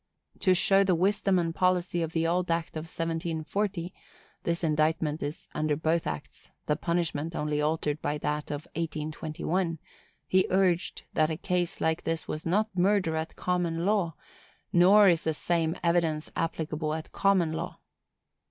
To 0.39 0.55
show 0.55 0.83
the 0.83 0.95
wisdom 0.95 1.37
and 1.37 1.53
policy 1.53 2.01
of 2.01 2.11
the 2.11 2.25
old 2.25 2.49
act 2.49 2.69
of 2.75 2.85
1740 2.85 3.93
(this 4.41 4.63
indictment 4.63 5.21
is 5.21 5.47
under 5.53 5.75
both 5.75 6.07
acts,—the 6.07 6.75
punishment 6.77 7.35
only 7.35 7.61
altered 7.61 8.01
by 8.01 8.17
that 8.17 8.49
of 8.49 8.65
1821), 8.73 9.77
he 10.27 10.47
urged 10.49 11.03
that 11.13 11.29
a 11.29 11.37
case 11.37 11.79
like 11.79 12.03
this 12.03 12.27
was 12.27 12.47
not 12.47 12.75
murder 12.75 13.15
at 13.15 13.35
common 13.35 13.85
law; 13.85 14.15
nor 14.73 15.07
is 15.07 15.21
the 15.23 15.35
same 15.35 15.75
evidence 15.83 16.31
applicable 16.35 16.95
at 16.95 17.11
common 17.11 17.53
law. 17.53 17.77